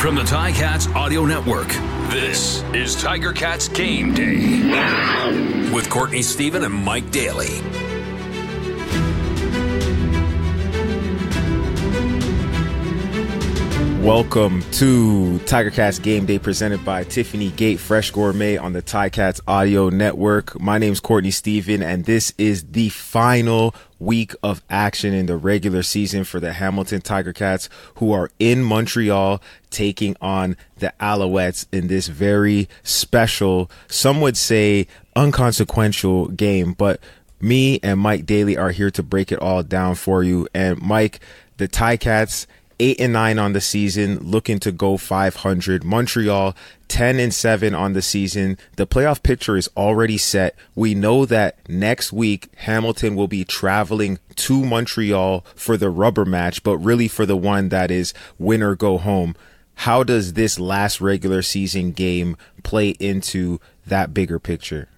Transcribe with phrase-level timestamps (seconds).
[0.00, 1.68] From the Ticats Audio Network,
[2.08, 4.62] this is Tiger Cats Game Day
[5.74, 7.60] with Courtney Stephen and Mike Daly.
[14.02, 19.42] Welcome to Tiger Cats Game Day presented by Tiffany Gate Fresh Gourmet on the Ticats
[19.46, 20.58] Audio Network.
[20.58, 25.36] My name is Courtney Stephen and this is the final week of action in the
[25.36, 29.40] regular season for the Hamilton Tiger Cats who are in Montreal
[29.70, 37.00] taking on the Alouettes in this very special, some would say unconsequential game, but
[37.40, 40.48] me and Mike Daly are here to break it all down for you.
[40.54, 41.20] And Mike,
[41.58, 42.46] the Ticats
[42.80, 45.84] eight and nine on the season, looking to go 500.
[45.84, 46.56] Montreal
[46.88, 48.58] 10 and 7 on the season.
[48.76, 50.56] The playoff picture is already set.
[50.74, 56.64] We know that next week Hamilton will be traveling to Montreal for the rubber match,
[56.64, 59.36] but really for the one that is win or go home.
[59.74, 64.88] How does this last regular season game play into that bigger picture?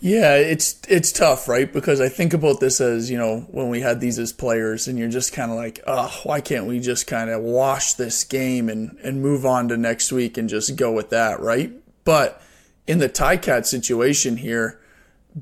[0.00, 1.72] Yeah, it's it's tough, right?
[1.72, 4.98] Because I think about this as you know when we had these as players, and
[4.98, 8.68] you're just kind of like, oh, why can't we just kind of wash this game
[8.68, 11.72] and and move on to next week and just go with that, right?
[12.04, 12.42] But
[12.86, 14.78] in the Ticat situation here,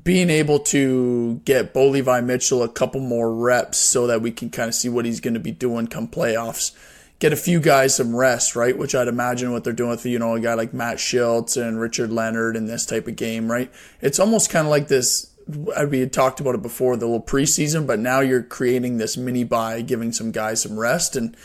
[0.03, 4.49] being able to get Bo Levi Mitchell a couple more reps so that we can
[4.49, 6.71] kind of see what he's going to be doing come playoffs
[7.19, 8.77] get a few guys some rest, right?
[8.77, 11.79] Which I'd imagine what they're doing with, you know, a guy like Matt Shiltz and
[11.79, 13.71] Richard Leonard in this type of game, right?
[14.01, 15.31] It's almost kind of like this.
[15.47, 19.43] We had talked about it before, the little preseason, but now you're creating this mini
[19.43, 21.37] bye, giving some guys some rest and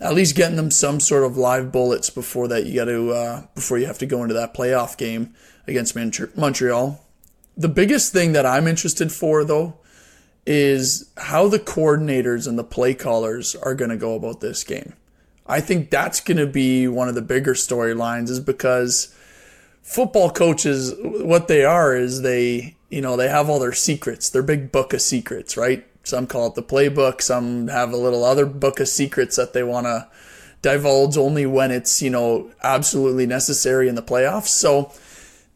[0.00, 3.42] at least getting them some sort of live bullets before that you got to uh,
[3.54, 5.34] before you have to go into that playoff game
[5.66, 7.04] against Montreal.
[7.56, 9.78] The biggest thing that I'm interested for though
[10.44, 14.94] is how the coordinators and the play callers are going to go about this game.
[15.46, 19.14] I think that's going to be one of the bigger storylines is because
[19.82, 24.42] football coaches, what they are is they, you know, they have all their secrets, their
[24.42, 25.86] big book of secrets, right?
[26.04, 27.20] Some call it the playbook.
[27.20, 30.08] Some have a little other book of secrets that they want to
[30.62, 34.48] divulge only when it's, you know, absolutely necessary in the playoffs.
[34.48, 34.92] So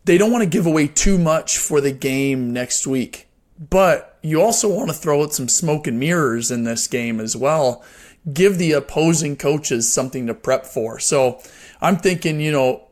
[0.05, 3.29] they don't want to give away too much for the game next week.
[3.59, 7.37] But you also want to throw out some smoke and mirrors in this game as
[7.37, 7.85] well
[8.33, 10.99] give the opposing coaches something to prep for.
[10.99, 11.41] So
[11.81, 12.83] I'm thinking, you know,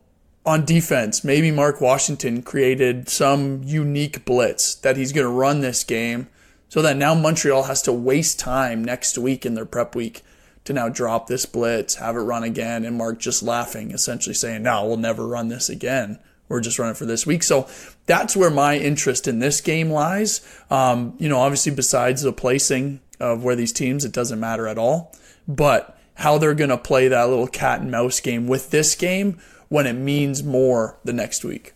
[0.46, 5.84] on defense, maybe Mark Washington created some unique blitz that he's going to run this
[5.84, 6.28] game
[6.68, 10.22] so that now Montreal has to waste time next week in their prep week
[10.64, 14.62] to now drop this blitz, have it run again, and Mark just laughing, essentially saying,
[14.62, 16.18] no, we'll never run this again.
[16.48, 17.42] We're just running for this week.
[17.42, 17.68] So
[18.06, 20.46] that's where my interest in this game lies.
[20.70, 24.78] Um, you know, obviously, besides the placing of where these teams, it doesn't matter at
[24.78, 25.14] all
[25.46, 29.38] but how they're going to play that little cat and mouse game with this game
[29.68, 31.74] when it means more the next week.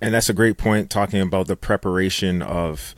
[0.00, 2.94] And that's a great point talking about the preparation of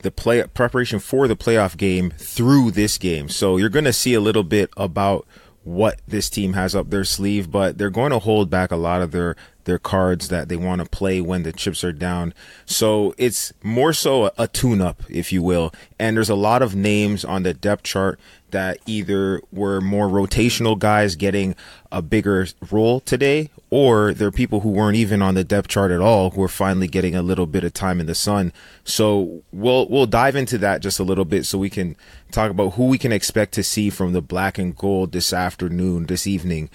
[0.00, 3.28] the play preparation for the playoff game through this game.
[3.28, 5.26] So you're going to see a little bit about
[5.62, 9.02] what this team has up their sleeve, but they're going to hold back a lot
[9.02, 12.32] of their their cards that they want to play when the chips are down.
[12.64, 15.72] So it's more so a, a tune up, if you will.
[15.98, 18.18] And there's a lot of names on the depth chart
[18.52, 21.56] that either were more rotational guys getting
[21.90, 25.90] a bigger role today, or there are people who weren't even on the depth chart
[25.90, 28.52] at all who are finally getting a little bit of time in the sun.
[28.84, 31.96] So we'll we'll dive into that just a little bit so we can
[32.30, 36.06] talk about who we can expect to see from the black and gold this afternoon,
[36.06, 36.70] this evening.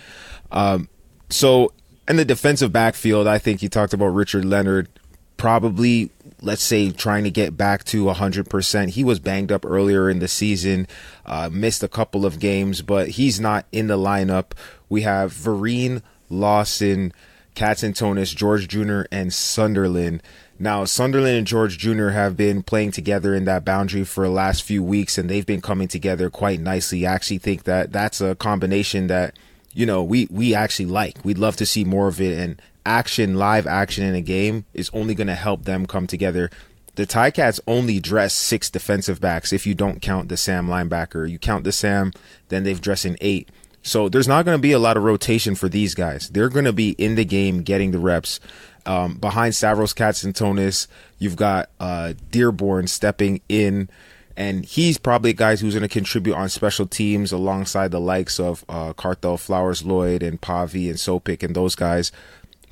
[0.51, 0.89] Um,
[1.29, 1.71] so
[2.11, 4.89] in the defensive backfield, I think you talked about Richard Leonard
[5.37, 6.11] probably
[6.41, 8.89] let's say trying to get back to 100%.
[8.89, 10.87] He was banged up earlier in the season,
[11.25, 14.51] uh, missed a couple of games, but he's not in the lineup.
[14.89, 17.13] We have Vereen, Lawson,
[17.55, 20.23] Katsantonis, George Jr., and Sunderland.
[20.57, 22.09] Now, Sunderland and George Jr.
[22.09, 25.61] have been playing together in that boundary for the last few weeks, and they've been
[25.61, 27.05] coming together quite nicely.
[27.05, 29.35] I actually think that that's a combination that,
[29.73, 31.17] you know, we, we actually like.
[31.23, 32.37] We'd love to see more of it.
[32.37, 36.49] And action, live action in a game is only going to help them come together.
[36.95, 41.29] The Ticats only dress six defensive backs if you don't count the Sam linebacker.
[41.29, 42.11] You count the Sam,
[42.49, 43.49] then they've dressed in eight.
[43.83, 46.29] So there's not going to be a lot of rotation for these guys.
[46.29, 48.39] They're going to be in the game getting the reps.
[48.85, 50.87] Um, behind Stavros Katsantonis,
[51.17, 53.89] you've got uh, Dearborn stepping in,
[54.37, 58.39] and he's probably a guy who's going to contribute on special teams alongside the likes
[58.39, 62.11] of uh, Carthel Flowers Lloyd and Pavi and Sopik and those guys.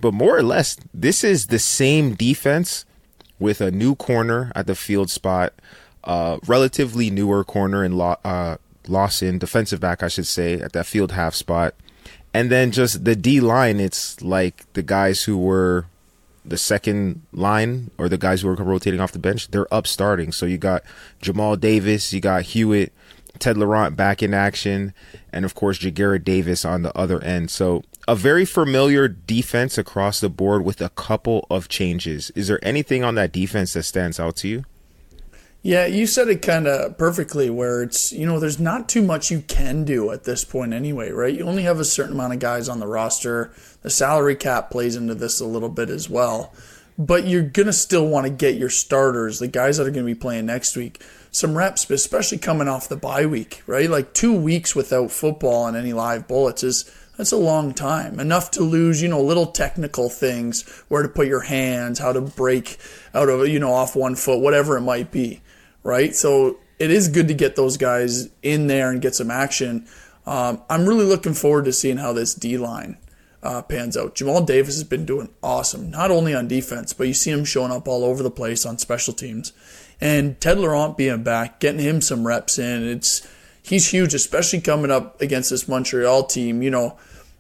[0.02, 2.86] But more or less, this is the same defense
[3.38, 5.54] with a new corner at the field spot,
[6.04, 8.58] uh, relatively newer corner in uh,
[8.88, 11.76] Lawson, defensive back, I should say, at that field half spot.
[12.34, 15.86] And then just the D line, it's like the guys who were
[16.46, 20.32] the second line or the guys who are rotating off the bench, they're up starting.
[20.32, 20.84] So you got
[21.22, 22.94] Jamal Davis, you got Hewitt,
[23.40, 24.94] Ted Laurent back in action,
[25.32, 27.52] and of course Ja'Gared Davis on the other end.
[27.52, 32.32] So a very familiar defense across the board with a couple of changes.
[32.32, 34.66] Is there anything on that defense that stands out to you?
[35.62, 39.30] Yeah, you said it kind of perfectly where it's, you know, there's not too much
[39.30, 41.34] you can do at this point anyway, right?
[41.34, 43.52] You only have a certain amount of guys on the roster.
[43.82, 46.54] The salary cap plays into this a little bit as well.
[46.98, 50.06] But you're going to still want to get your starters, the guys that are going
[50.06, 53.90] to be playing next week, some reps, especially coming off the bye week, right?
[53.90, 58.22] Like two weeks without football and any live bullets is that's a long time.
[58.22, 62.22] Enough to lose, you know, little technical things, where to put your hands, how to
[62.22, 62.78] break
[63.14, 65.42] out of, you know, off one foot, whatever it might be
[65.90, 66.16] right?
[66.16, 69.88] So it is good to get those guys in there and get some action.
[70.26, 72.98] Um, I'm really looking forward to seeing how this D line
[73.42, 74.16] uh, pans out.
[74.16, 77.72] Jamal Davis has been doing awesome, not only on defense, but you see him showing
[77.72, 79.52] up all over the place on special teams.
[80.00, 83.28] And Ted Laurent being back, getting him some reps in, it's
[83.62, 86.62] he's huge, especially coming up against this Montreal team.
[86.62, 86.98] You know,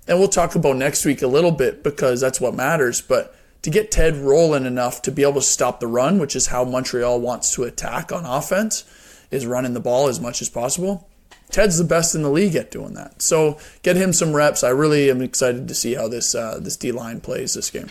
[0.07, 2.99] and we'll talk about next week a little bit because that's what matters.
[2.99, 6.47] But to get Ted rolling enough to be able to stop the run, which is
[6.47, 8.83] how Montreal wants to attack on offense,
[9.31, 11.09] is running the ball as much as possible.
[11.51, 13.21] Ted's the best in the league at doing that.
[13.21, 14.63] So get him some reps.
[14.63, 17.89] I really am excited to see how this uh, this D line plays this game.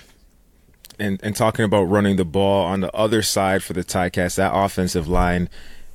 [0.98, 4.52] And and talking about running the ball on the other side for the Ticats, that
[4.54, 5.48] offensive line,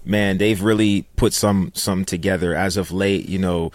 [0.04, 3.30] man, they've really put some some together as of late.
[3.30, 3.72] You know,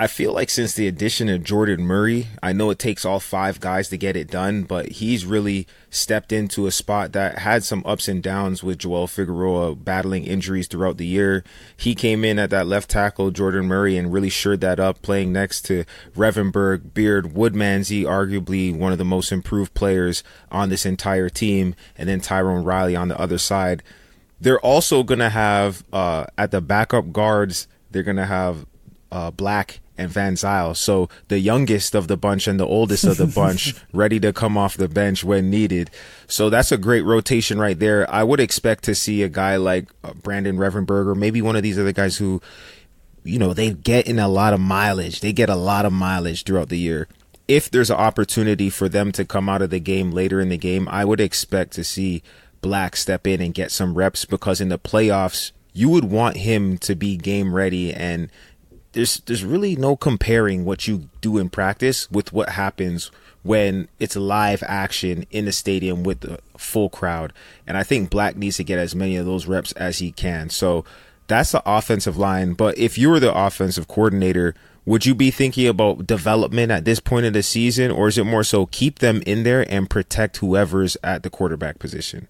[0.00, 3.58] I feel like since the addition of Jordan Murray, I know it takes all five
[3.58, 7.82] guys to get it done, but he's really stepped into a spot that had some
[7.84, 11.42] ups and downs with Joel Figueroa battling injuries throughout the year.
[11.76, 15.32] He came in at that left tackle, Jordan Murray, and really shored that up, playing
[15.32, 15.84] next to
[16.14, 20.22] Revenberg, Beard, Woodmansey, arguably one of the most improved players
[20.52, 23.82] on this entire team, and then Tyrone Riley on the other side.
[24.40, 28.64] They're also going to have, uh, at the backup guards, they're going to have
[29.10, 30.74] uh, Black and Van Zyl.
[30.74, 34.56] So the youngest of the bunch and the oldest of the bunch ready to come
[34.56, 35.90] off the bench when needed.
[36.28, 38.08] So that's a great rotation right there.
[38.10, 41.78] I would expect to see a guy like uh, Brandon Revenberger, maybe one of these
[41.78, 42.40] other guys who,
[43.24, 45.20] you know, they get in a lot of mileage.
[45.20, 47.08] They get a lot of mileage throughout the year.
[47.48, 50.58] If there's an opportunity for them to come out of the game later in the
[50.58, 52.22] game, I would expect to see
[52.60, 56.76] Black step in and get some reps because in the playoffs, you would want him
[56.78, 58.30] to be game ready and
[58.98, 63.12] there's there's really no comparing what you do in practice with what happens
[63.44, 67.32] when it's live action in the stadium with the full crowd.
[67.64, 70.50] And I think Black needs to get as many of those reps as he can.
[70.50, 70.84] So
[71.28, 72.54] that's the offensive line.
[72.54, 76.98] But if you were the offensive coordinator, would you be thinking about development at this
[76.98, 80.38] point of the season, or is it more so keep them in there and protect
[80.38, 82.26] whoever's at the quarterback position?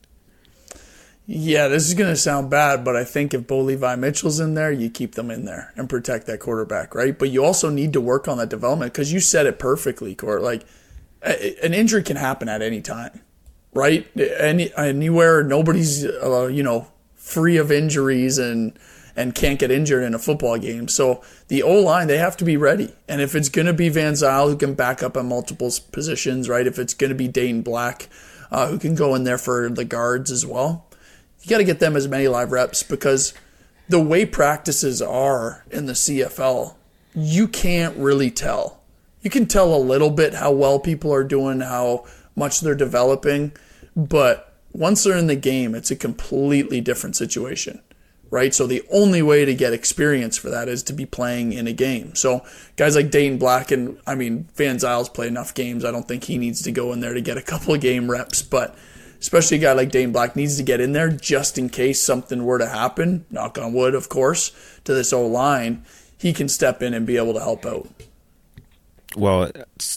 [1.31, 4.55] Yeah, this is going to sound bad, but I think if Bo Levi Mitchell's in
[4.55, 7.19] there, you keep them in there and protect that quarterback, right?
[7.19, 10.41] But you also need to work on that development because you said it perfectly, Court.
[10.41, 10.65] Like,
[11.23, 13.21] an injury can happen at any time,
[13.75, 14.07] right?
[14.17, 18.79] Any anywhere, nobody's uh, you know free of injuries and
[19.15, 20.89] and can't get injured in a football game.
[20.89, 23.91] So the O line they have to be ready, and if it's going to be
[23.91, 26.67] Van Zyl who can back up on multiple positions, right?
[26.67, 28.08] If it's going to be Dane Black
[28.51, 30.88] uh, who can go in there for the guards as well
[31.43, 33.35] you got to get them as many live reps because
[33.89, 36.75] the way practices are in the CFL,
[37.15, 38.81] you can't really tell.
[39.23, 43.53] You can tell a little bit how well people are doing, how much they're developing,
[43.97, 47.81] but once they're in the game, it's a completely different situation,
[48.31, 48.55] right?
[48.55, 51.73] So the only way to get experience for that is to be playing in a
[51.73, 52.15] game.
[52.15, 52.45] So
[52.77, 55.85] guys like Dane Black and I mean Van Zyl's play enough games.
[55.85, 58.11] I don't think he needs to go in there to get a couple of game
[58.11, 58.77] reps, but
[59.20, 62.44] especially a guy like Dane Black needs to get in there just in case something
[62.44, 64.53] were to happen, knock on wood, of course,
[64.84, 65.84] to this O line,
[66.17, 67.89] he can step in and be able to help out.
[69.17, 69.50] Well,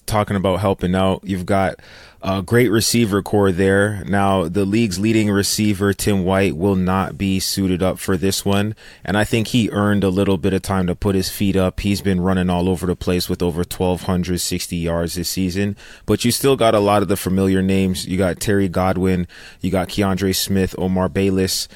[0.06, 1.82] talking about helping out, you've got
[2.22, 4.04] a great receiver corps there.
[4.06, 8.76] Now, the league's leading receiver, Tim White, will not be suited up for this one.
[9.04, 11.82] And I think he earned a little bit of time to put his feet up.
[11.82, 15.76] He's been running all over the place with over 1,260 yards this season.
[16.06, 18.06] But you still got a lot of the familiar names.
[18.06, 19.28] You got Terry Godwin,
[19.60, 21.68] you got Kiondré Smith, Omar Bayless.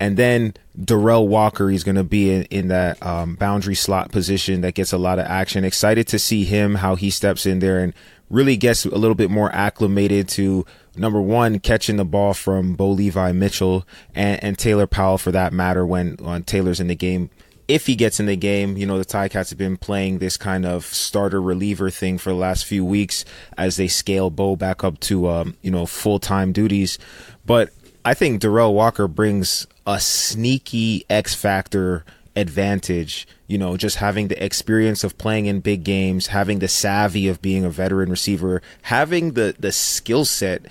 [0.00, 4.62] And then Derel Walker, he's going to be in, in that um, boundary slot position
[4.62, 5.64] that gets a lot of action.
[5.64, 7.94] Excited to see him, how he steps in there and
[8.30, 10.64] really gets a little bit more acclimated to
[10.96, 15.52] number one, catching the ball from Bo Levi Mitchell and, and Taylor Powell for that
[15.52, 17.30] matter when, when Taylor's in the game
[17.68, 20.66] if he gets in the game, you know, the Ticats have been playing this kind
[20.66, 23.24] of starter reliever thing for the last few weeks
[23.56, 26.98] as they scale Bo back up to, um, you know, full time duties.
[27.46, 27.70] But
[28.04, 32.04] I think Derel Walker brings a sneaky X factor
[32.34, 33.28] advantage.
[33.46, 37.42] You know, just having the experience of playing in big games, having the savvy of
[37.42, 40.66] being a veteran receiver, having the the skill set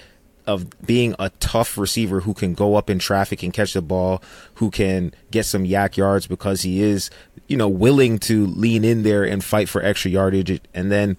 [0.47, 4.21] of being a tough receiver who can go up in traffic and catch the ball,
[4.55, 7.09] who can get some YAC yards because he is,
[7.47, 11.15] you know, willing to lean in there and fight for extra yardage, and then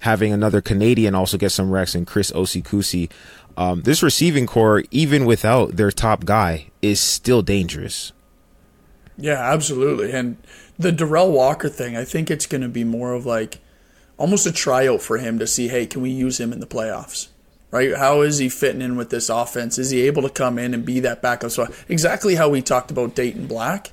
[0.00, 3.10] having another Canadian also get some recs and Chris Osei-Kusi.
[3.56, 8.12] Um, this receiving corps, even without their top guy, is still dangerous.
[9.16, 10.12] Yeah, absolutely.
[10.12, 10.36] And
[10.78, 13.58] the Derel Walker thing, I think it's going to be more of like
[14.18, 17.28] almost a tryout for him to see, hey, can we use him in the playoffs?
[17.70, 17.96] Right?
[17.96, 19.78] How is he fitting in with this offense?
[19.78, 21.72] Is he able to come in and be that backup spot?
[21.88, 23.90] Exactly how we talked about Dane Black.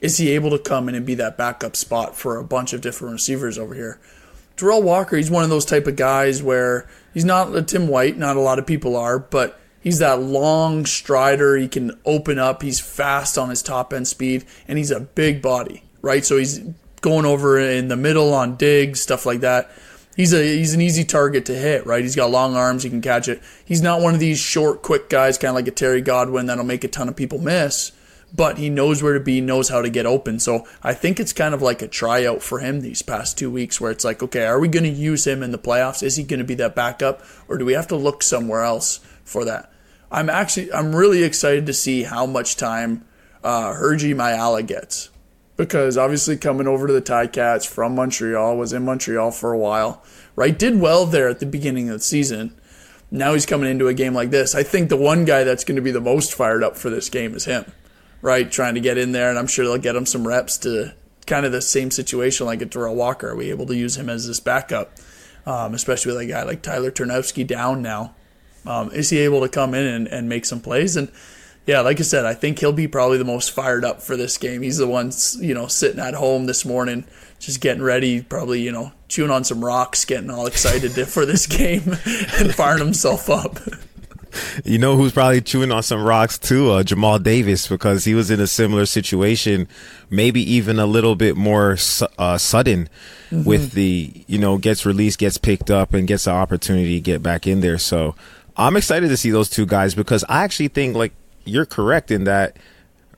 [0.00, 2.80] Is he able to come in and be that backup spot for a bunch of
[2.80, 4.00] different receivers over here?
[4.56, 8.16] Darrell Walker, he's one of those type of guys where he's not a Tim White,
[8.16, 11.56] not a lot of people are, but He's that long strider.
[11.56, 12.62] He can open up.
[12.62, 16.24] He's fast on his top end speed, and he's a big body, right?
[16.24, 16.60] So he's
[17.00, 19.70] going over in the middle on digs, stuff like that.
[20.14, 22.02] He's a he's an easy target to hit, right?
[22.02, 23.42] He's got long arms, he can catch it.
[23.64, 26.64] He's not one of these short, quick guys, kind of like a Terry Godwin that'll
[26.64, 27.90] make a ton of people miss,
[28.34, 30.38] but he knows where to be, knows how to get open.
[30.38, 33.80] So I think it's kind of like a tryout for him these past two weeks,
[33.80, 36.02] where it's like, okay, are we going to use him in the playoffs?
[36.02, 39.00] Is he going to be that backup, or do we have to look somewhere else
[39.24, 39.72] for that?
[40.10, 43.06] I'm actually I'm really excited to see how much time
[43.42, 45.08] uh, Hergy Mayala gets
[45.56, 50.02] because obviously coming over to the Ticats from Montreal was in Montreal for a while,
[50.36, 50.58] right?
[50.58, 52.58] Did well there at the beginning of the season.
[53.10, 54.54] Now he's coming into a game like this.
[54.54, 57.10] I think the one guy that's going to be the most fired up for this
[57.10, 57.70] game is him,
[58.22, 58.50] right?
[58.50, 60.94] Trying to get in there, and I'm sure they'll get him some reps to
[61.26, 63.30] kind of the same situation like a Derel Walker.
[63.30, 64.92] Are we able to use him as this backup,
[65.44, 68.14] um, especially with a guy like Tyler Ternowski down now?
[68.64, 70.96] Um, is he able to come in and, and make some plays?
[70.96, 71.10] And
[71.66, 74.38] yeah, like I said, I think he'll be probably the most fired up for this
[74.38, 74.62] game.
[74.62, 77.04] He's the one, you know, sitting at home this morning,
[77.38, 81.46] just getting ready, probably, you know, chewing on some rocks, getting all excited for this
[81.46, 81.96] game
[82.38, 83.58] and firing himself up.
[84.64, 86.70] You know who's probably chewing on some rocks too?
[86.70, 89.68] Uh, Jamal Davis, because he was in a similar situation,
[90.10, 91.72] maybe even a little bit more
[92.18, 92.88] uh, sudden
[93.30, 93.44] mm-hmm.
[93.44, 97.22] with the, you know, gets released, gets picked up, and gets the opportunity to get
[97.22, 97.78] back in there.
[97.78, 98.14] So
[98.56, 101.12] I'm excited to see those two guys because I actually think like
[101.44, 102.56] you're correct in that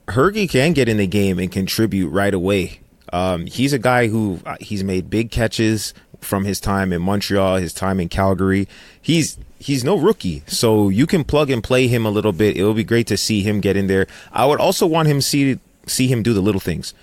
[0.09, 2.81] Hergy can get in the game and contribute right away.
[3.13, 7.57] Um, he's a guy who uh, he's made big catches from his time in Montreal,
[7.57, 8.67] his time in Calgary.
[9.01, 12.57] He's he's no rookie, so you can plug and play him a little bit.
[12.57, 14.07] It will be great to see him get in there.
[14.33, 16.95] I would also want him see see him do the little things.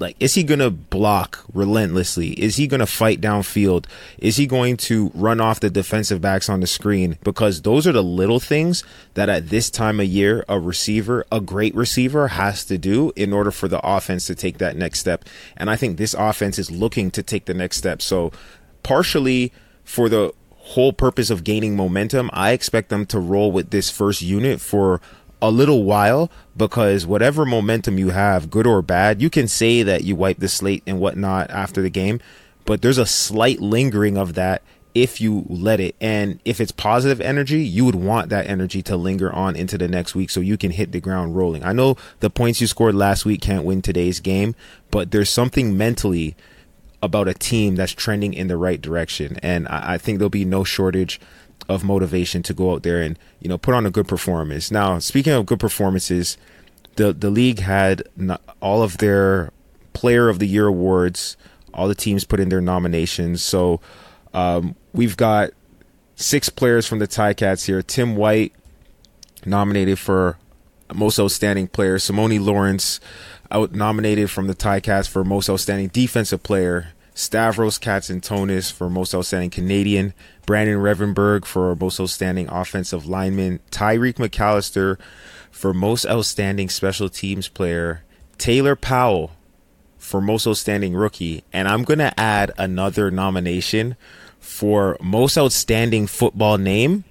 [0.00, 2.30] Like, is he going to block relentlessly?
[2.30, 3.84] Is he going to fight downfield?
[4.16, 7.18] Is he going to run off the defensive backs on the screen?
[7.22, 11.38] Because those are the little things that at this time of year, a receiver, a
[11.38, 15.26] great receiver has to do in order for the offense to take that next step.
[15.54, 18.00] And I think this offense is looking to take the next step.
[18.00, 18.32] So
[18.82, 19.52] partially
[19.84, 20.32] for the
[20.70, 25.00] whole purpose of gaining momentum, I expect them to roll with this first unit for
[25.42, 30.04] a little while because whatever momentum you have, good or bad, you can say that
[30.04, 32.20] you wipe the slate and whatnot after the game,
[32.66, 34.62] but there's a slight lingering of that
[34.94, 35.96] if you let it.
[36.00, 39.88] And if it's positive energy, you would want that energy to linger on into the
[39.88, 41.64] next week so you can hit the ground rolling.
[41.64, 44.54] I know the points you scored last week can't win today's game,
[44.90, 46.36] but there's something mentally
[47.02, 49.38] about a team that's trending in the right direction.
[49.42, 51.20] And I, I think there'll be no shortage
[51.68, 54.70] of motivation to go out there and you know put on a good performance.
[54.70, 56.36] Now, speaking of good performances,
[56.96, 58.02] the the league had
[58.60, 59.52] all of their
[59.92, 61.36] Player of the Year awards.
[61.74, 63.42] All the teams put in their nominations.
[63.42, 63.80] So
[64.32, 65.50] um, we've got
[66.16, 67.82] six players from the Ticats here.
[67.82, 68.52] Tim White
[69.44, 70.38] nominated for
[70.94, 71.98] most outstanding player.
[71.98, 73.00] Simoni Lawrence
[73.50, 76.88] out nominated from the Ticats for most outstanding defensive player.
[77.14, 80.14] Stavros Katsantonis for most outstanding Canadian,
[80.46, 84.98] Brandon Revenberg for most outstanding offensive lineman, Tyreek McAllister
[85.50, 88.04] for most outstanding special teams player,
[88.38, 89.32] Taylor Powell
[89.98, 93.96] for most outstanding rookie, and I'm going to add another nomination
[94.38, 97.04] for most outstanding football name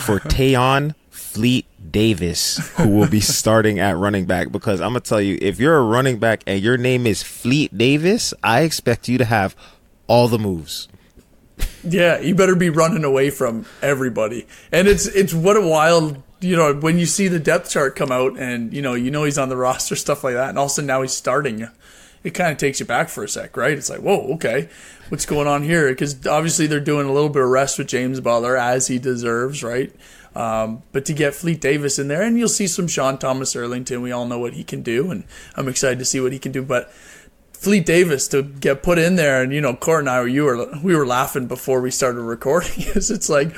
[0.00, 0.94] for Tayon
[1.32, 4.50] Fleet Davis, who will be starting at running back.
[4.50, 7.76] Because I'm gonna tell you, if you're a running back and your name is Fleet
[7.76, 9.54] Davis, I expect you to have
[10.06, 10.88] all the moves.
[11.84, 14.46] Yeah, you better be running away from everybody.
[14.72, 18.12] And it's it's what a wild you know when you see the depth chart come
[18.12, 20.66] out and you know you know he's on the roster stuff like that, and all
[20.66, 21.68] of a sudden now he's starting.
[22.24, 23.76] it kind of takes you back for a sec, right?
[23.76, 24.68] It's like, whoa, okay,
[25.08, 25.88] what's going on here?
[25.88, 29.62] Because obviously they're doing a little bit of rest with James Butler as he deserves,
[29.62, 29.92] right?
[30.34, 34.02] Um, but to get Fleet Davis in there, and you'll see some Sean Thomas Erlington.
[34.02, 35.24] We all know what he can do, and
[35.56, 36.62] I'm excited to see what he can do.
[36.62, 36.92] But
[37.58, 40.78] Fleet Davis to get put in there, and you know, Court and I, you were
[40.80, 42.70] we were laughing before we started recording.
[42.94, 43.52] Is it's like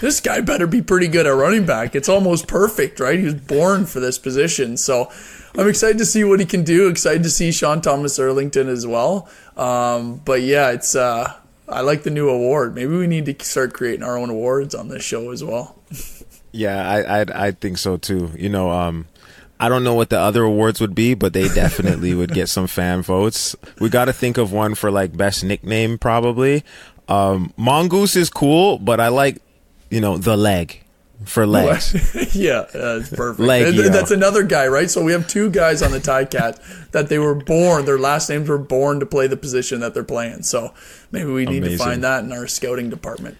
[0.00, 1.94] this guy better be pretty good at running back.
[1.94, 3.18] It's almost perfect, right?
[3.18, 5.12] He was born for this position, so
[5.54, 6.88] I'm excited to see what he can do.
[6.88, 9.28] Excited to see Sean Thomas Erlington as well.
[9.54, 11.34] Um, but yeah, it's uh,
[11.68, 12.74] I like the new award.
[12.74, 15.76] Maybe we need to start creating our own awards on this show as well.
[16.52, 18.30] Yeah, I I, I think so too.
[18.36, 19.06] You know, um,
[19.58, 22.66] I don't know what the other awards would be, but they definitely would get some
[22.66, 23.54] fan votes.
[23.78, 26.64] We got to think of one for like best nickname, probably.
[27.08, 29.40] Um, Mongoose is cool, but I like,
[29.90, 30.82] you know, the leg
[31.24, 31.94] for legs.
[32.34, 33.40] yeah, that's perfect.
[33.40, 34.90] Leg, that's another guy, right?
[34.90, 36.58] So we have two guys on the Ticat
[36.90, 40.04] that they were born, their last names were born to play the position that they're
[40.04, 40.42] playing.
[40.42, 40.74] So
[41.10, 41.78] maybe we need Amazing.
[41.78, 43.38] to find that in our scouting department.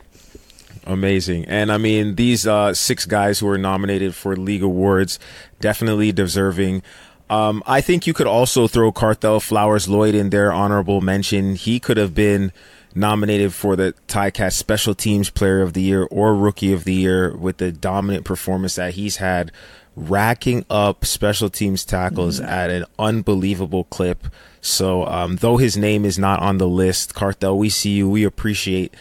[0.85, 1.45] Amazing.
[1.45, 5.19] And I mean, these uh, six guys who are nominated for league awards,
[5.61, 6.83] definitely deserving.
[7.31, 11.55] Um, I think you could also throw Carthel Flowers Lloyd in there, honorable mention.
[11.55, 12.53] He could have been
[12.95, 17.35] nominated for the Ticats Special Teams Player of the Year or Rookie of the Year
[17.35, 19.51] with the dominant performance that he's had,
[19.97, 22.51] racking up special teams tackles mm-hmm.
[22.51, 24.27] at an unbelievable clip.
[24.61, 28.09] So, um, though his name is not on the list, Carthel, we see you.
[28.09, 28.95] We appreciate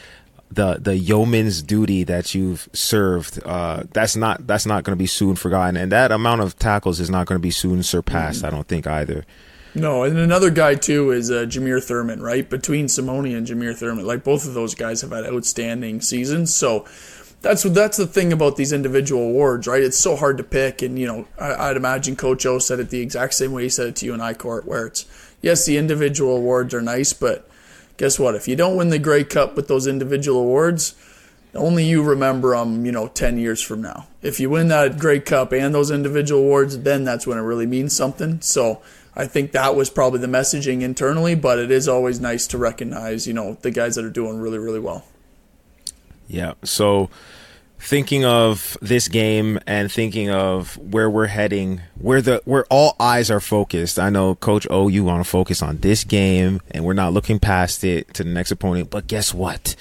[0.51, 5.07] the the yeoman's duty that you've served uh, that's not that's not going to be
[5.07, 8.47] soon forgotten and that amount of tackles is not going to be soon surpassed mm-hmm.
[8.47, 9.25] i don't think either
[9.73, 14.05] no and another guy too is uh, jameer thurman right between simoni and jameer thurman
[14.05, 16.85] like both of those guys have had outstanding seasons so
[17.41, 19.81] that's that's the thing about these individual awards, right?
[19.81, 22.91] It's so hard to pick, and you know, I, would imagine Coach O said it
[22.91, 25.05] the exact same way he said it to you and I, Court, where it's
[25.41, 27.49] yes, the individual awards are nice, but
[28.01, 28.33] guess what?
[28.33, 30.95] If you don't win the Grey Cup with those individual awards,
[31.53, 34.07] only you remember them, you know, 10 years from now.
[34.23, 37.67] If you win that Grey Cup and those individual awards, then that's when it really
[37.67, 38.41] means something.
[38.41, 38.81] So
[39.15, 43.27] I think that was probably the messaging internally, but it is always nice to recognize,
[43.27, 45.05] you know, the guys that are doing really, really well.
[46.27, 46.53] Yeah.
[46.63, 47.11] So
[47.81, 53.31] thinking of this game and thinking of where we're heading, where the where all eyes
[53.31, 53.97] are focused.
[53.99, 57.39] I know Coach O, you want to focus on this game, and we're not looking
[57.39, 58.89] past it to the next opponent.
[58.89, 59.75] But guess what?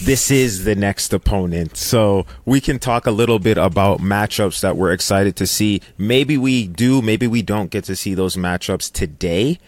[0.00, 1.76] This is the next opponent.
[1.76, 5.82] So we can talk a little bit about matchups that we're excited to see.
[5.98, 9.58] Maybe we do, maybe we don't get to see those matchups today.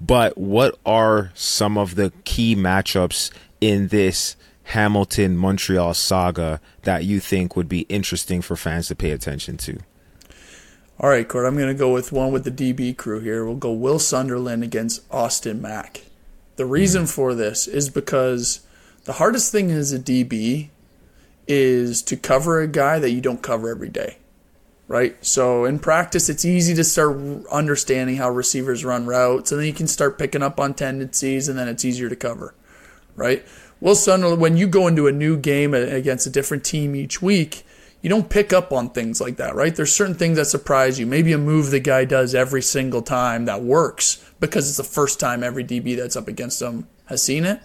[0.00, 3.30] But what are some of the key matchups
[3.60, 9.10] in this Hamilton Montreal saga that you think would be interesting for fans to pay
[9.10, 9.78] attention to?
[11.00, 13.44] All right, Court, I'm going to go with one with the DB crew here.
[13.44, 16.02] We'll go Will Sunderland against Austin Mack.
[16.56, 18.60] The reason for this is because
[19.04, 20.68] the hardest thing as a DB
[21.48, 24.18] is to cover a guy that you don't cover every day,
[24.86, 25.16] right?
[25.24, 27.18] So in practice, it's easy to start
[27.50, 31.58] understanding how receivers run routes, and then you can start picking up on tendencies, and
[31.58, 32.54] then it's easier to cover,
[33.16, 33.44] right?
[33.82, 37.66] Will Sunderland, when you go into a new game against a different team each week,
[38.00, 39.74] you don't pick up on things like that, right?
[39.74, 41.06] There's certain things that surprise you.
[41.06, 45.18] Maybe a move the guy does every single time that works because it's the first
[45.18, 47.60] time every DB that's up against him has seen it.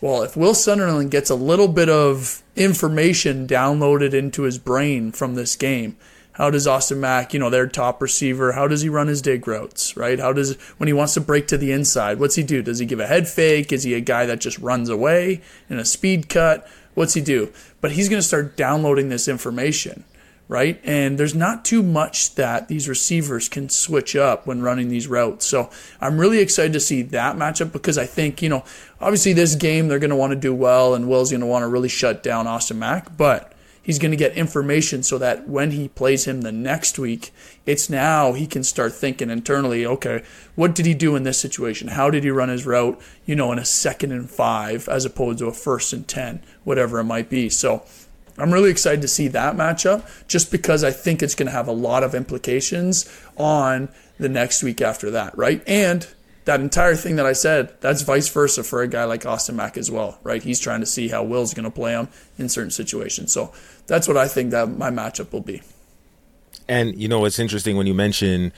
[0.00, 5.34] Well, if Will Sunderland gets a little bit of information downloaded into his brain from
[5.34, 5.96] this game,
[6.34, 9.46] how does Austin Mack, you know, their top receiver, how does he run his dig
[9.46, 10.18] routes, right?
[10.18, 12.60] How does, when he wants to break to the inside, what's he do?
[12.60, 13.72] Does he give a head fake?
[13.72, 16.68] Is he a guy that just runs away in a speed cut?
[16.94, 17.52] What's he do?
[17.80, 20.02] But he's going to start downloading this information,
[20.48, 20.80] right?
[20.82, 25.46] And there's not too much that these receivers can switch up when running these routes.
[25.46, 25.70] So
[26.00, 28.64] I'm really excited to see that matchup because I think, you know,
[29.00, 31.62] obviously this game they're going to want to do well and Will's going to want
[31.62, 33.53] to really shut down Austin Mack, but
[33.84, 37.32] he's going to get information so that when he plays him the next week,
[37.66, 40.24] it's now he can start thinking internally, okay,
[40.56, 41.88] what did he do in this situation?
[41.88, 45.38] How did he run his route, you know, in a second and five as opposed
[45.38, 47.48] to a first and 10, whatever it might be.
[47.48, 47.84] So
[48.38, 51.68] I'm really excited to see that matchup just because I think it's going to have
[51.68, 55.62] a lot of implications on the next week after that, right?
[55.66, 56.06] And
[56.44, 59.78] that entire thing that I said, that's vice versa for a guy like Austin Mack
[59.78, 60.42] as well, right?
[60.42, 63.32] He's trying to see how Will's going to play him in certain situations.
[63.32, 63.52] So
[63.86, 65.62] that's what I think that my matchup will be.
[66.68, 68.52] And you know, it's interesting when you mention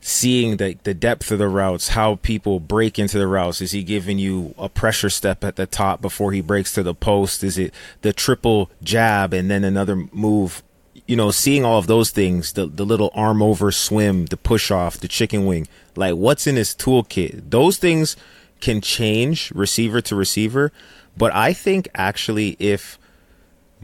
[0.00, 3.60] seeing the the depth of the routes, how people break into the routes.
[3.60, 6.94] Is he giving you a pressure step at the top before he breaks to the
[6.94, 7.42] post?
[7.42, 10.62] Is it the triple jab and then another move
[11.06, 14.70] you know, seeing all of those things, the the little arm over swim, the push
[14.70, 18.16] off, the chicken wing, like what's in his toolkit, those things
[18.60, 20.72] can change receiver to receiver.
[21.16, 22.98] But I think actually if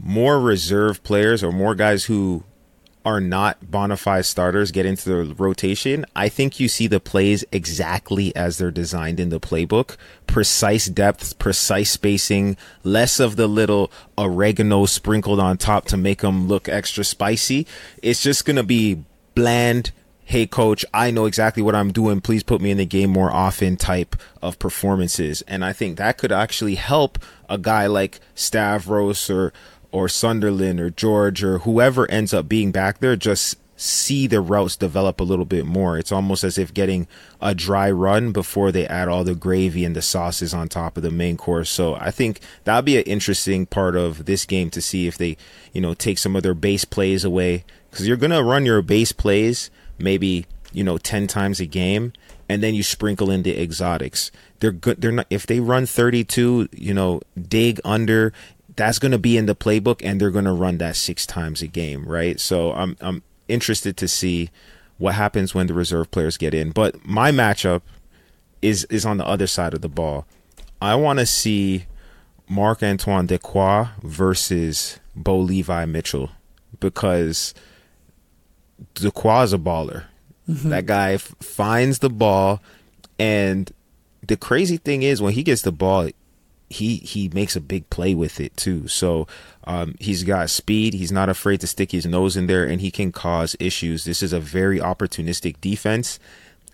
[0.03, 2.43] more reserve players or more guys who
[3.03, 7.43] are not bona fide starters get into the rotation, I think you see the plays
[7.51, 9.97] exactly as they're designed in the playbook.
[10.27, 16.47] Precise depth, precise spacing, less of the little oregano sprinkled on top to make them
[16.47, 17.65] look extra spicy.
[18.03, 19.91] It's just going to be bland.
[20.23, 22.21] Hey, coach, I know exactly what I'm doing.
[22.21, 25.41] Please put me in the game more often type of performances.
[25.47, 29.51] And I think that could actually help a guy like Stavros or
[29.91, 34.75] or Sunderland or George or whoever ends up being back there just see the routes
[34.75, 35.97] develop a little bit more.
[35.97, 37.07] It's almost as if getting
[37.41, 41.03] a dry run before they add all the gravy and the sauces on top of
[41.03, 41.69] the main course.
[41.69, 45.35] So I think that'll be an interesting part of this game to see if they,
[45.73, 48.83] you know, take some of their base plays away because you're going to run your
[48.83, 52.13] base plays maybe, you know, 10 times a game
[52.47, 54.29] and then you sprinkle in the exotics.
[54.59, 55.01] They're good.
[55.01, 58.31] They're not, if they run 32, you know, dig under
[58.75, 61.61] that's going to be in the playbook and they're going to run that six times
[61.61, 62.39] a game, right?
[62.39, 64.49] So I'm I'm interested to see
[64.97, 66.71] what happens when the reserve players get in.
[66.71, 67.81] But my matchup
[68.61, 70.25] is is on the other side of the ball.
[70.81, 71.85] I want to see
[72.47, 76.31] Marc Antoine Dequoy versus Bo Levi Mitchell
[76.79, 77.53] because
[78.95, 80.05] Dequoy is a baller.
[80.49, 80.69] Mm-hmm.
[80.69, 82.61] That guy f- finds the ball,
[83.19, 83.71] and
[84.27, 86.09] the crazy thing is when he gets the ball,
[86.71, 88.87] he he makes a big play with it too.
[88.87, 89.27] So
[89.65, 90.93] um, he's got speed.
[90.93, 94.05] He's not afraid to stick his nose in there, and he can cause issues.
[94.05, 96.19] This is a very opportunistic defense,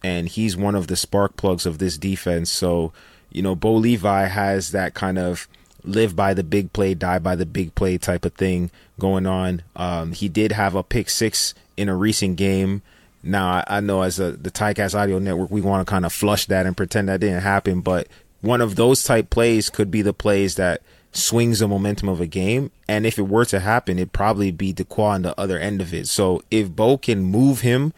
[0.03, 2.49] and he's one of the spark plugs of this defense.
[2.49, 2.93] So
[3.31, 5.47] you know, Bo Levi has that kind of
[5.83, 9.63] live by the big play, die by the big play type of thing going on.
[9.75, 12.81] Um, he did have a pick six in a recent game.
[13.23, 16.45] Now I, know as a the Ticats Audio Network, we want to kind of flush
[16.45, 18.07] that and pretend that didn't happen, but
[18.41, 22.27] one of those type plays could be the plays that swings the momentum of a
[22.27, 22.71] game.
[22.87, 25.93] And if it were to happen, it'd probably be Dequoy on the other end of
[25.93, 26.07] it.
[26.07, 27.93] So if Bo can move him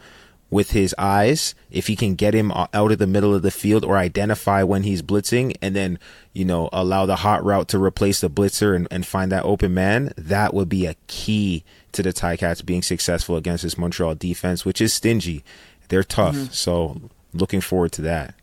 [0.48, 3.84] with his eyes, if he can get him out of the middle of the field
[3.84, 5.98] or identify when he's blitzing and then,
[6.32, 9.72] you know, allow the hot route to replace the blitzer and, and find that open
[9.74, 14.64] man, that would be a key to the Ticats being successful against this Montreal defense,
[14.64, 15.44] which is stingy.
[15.88, 16.34] They're tough.
[16.34, 16.52] Mm-hmm.
[16.52, 17.00] So
[17.32, 18.34] looking forward to that.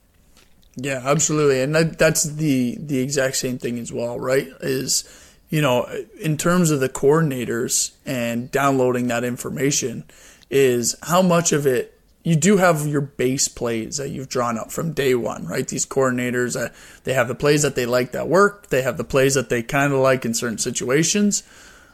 [0.79, 4.47] Yeah, absolutely, and that, that's the the exact same thing as well, right?
[4.61, 5.03] Is
[5.49, 5.89] you know,
[6.21, 10.03] in terms of the coordinators and downloading that information,
[10.51, 14.71] is how much of it you do have your base plays that you've drawn up
[14.71, 15.67] from day one, right?
[15.67, 16.71] These coordinators, uh,
[17.05, 18.67] they have the plays that they like that work.
[18.67, 21.41] They have the plays that they kind of like in certain situations.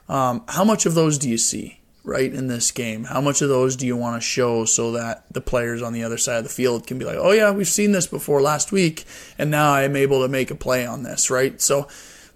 [0.09, 1.79] Um, how much of those do you see?
[2.03, 3.05] Right in this game?
[3.05, 6.03] How much of those do you want to show so that the players on the
[6.03, 8.71] other side of the field can be like, oh yeah, we've seen this before last
[8.71, 9.05] week,
[9.37, 11.59] and now I'm able to make a play on this, right?
[11.61, 11.87] So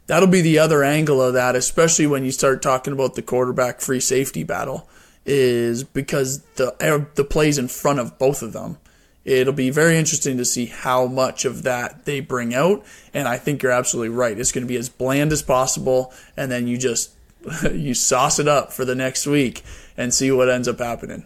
[0.08, 3.82] that'll be the other angle of that, especially when you start talking about the quarterback
[3.82, 4.90] free safety battle,
[5.26, 8.78] is because the er, the plays in front of both of them.
[9.26, 13.38] It'll be very interesting to see how much of that they bring out, and I
[13.38, 14.40] think you're absolutely right.
[14.40, 17.12] It's going to be as bland as possible, and then you just
[17.72, 19.64] you sauce it up for the next week
[19.96, 21.26] and see what ends up happening.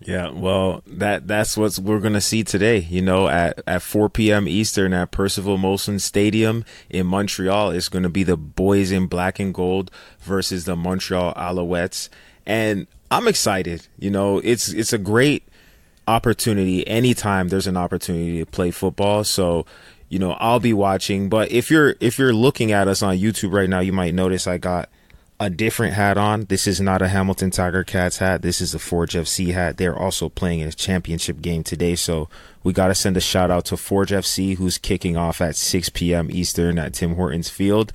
[0.00, 2.78] Yeah, well, that that's what we're gonna see today.
[2.78, 4.46] You know, at at 4 p.m.
[4.46, 9.52] Eastern at Percival Molson Stadium in Montreal, it's gonna be the boys in black and
[9.52, 12.08] gold versus the Montreal Alouettes,
[12.46, 13.88] and I'm excited.
[13.98, 15.48] You know, it's it's a great
[16.06, 19.24] opportunity anytime there's an opportunity to play football.
[19.24, 19.66] So
[20.08, 21.28] you know, I'll be watching.
[21.28, 24.46] But if you're if you're looking at us on YouTube right now, you might notice
[24.46, 24.88] I got
[25.40, 26.46] a different hat on.
[26.46, 28.42] This is not a Hamilton Tiger Cats hat.
[28.42, 29.76] This is a Forge FC hat.
[29.76, 32.28] They're also playing in a championship game today, so
[32.64, 35.90] we got to send a shout out to Forge FC, who's kicking off at 6
[35.90, 36.28] p.m.
[36.30, 37.92] Eastern at Tim Hortons Field.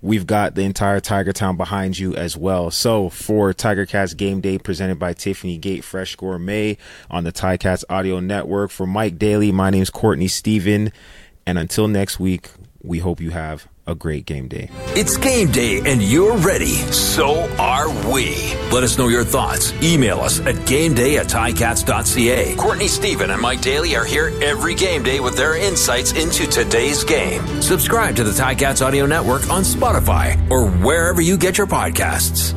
[0.00, 2.70] We've got the entire Tiger Town behind you as well.
[2.70, 6.78] So for Tiger Cats Game Day presented by Tiffany Gate Fresh Gourmet
[7.10, 8.70] on the Tiger Ticats Audio Network.
[8.70, 10.92] For Mike Daly, my name is Courtney Stephen.
[11.48, 12.50] And until next week,
[12.82, 14.68] we hope you have a great game day.
[14.88, 16.74] It's game day and you're ready.
[16.92, 18.36] So are we.
[18.70, 19.72] Let us know your thoughts.
[19.82, 22.54] Email us at gameday at ticats.ca.
[22.56, 27.02] Courtney Stephen and Mike Daly are here every game day with their insights into today's
[27.02, 27.40] game.
[27.62, 32.52] Subscribe to the Ticats Audio Network on Spotify or wherever you get your podcasts.